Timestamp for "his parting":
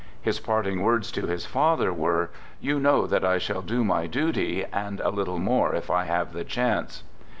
0.19-0.81